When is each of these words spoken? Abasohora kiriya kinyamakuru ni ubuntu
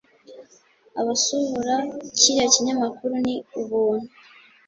Abasohora 0.99 1.75
kiriya 2.17 2.45
kinyamakuru 2.53 3.13
ni 3.25 3.35
ubuntu 3.59 4.11